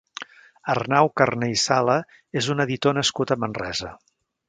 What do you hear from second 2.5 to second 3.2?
un editor